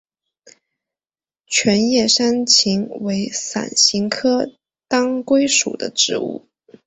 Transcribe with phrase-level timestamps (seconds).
[1.45, 4.51] 全叶山芹为伞形科
[4.87, 6.47] 当归属的植物。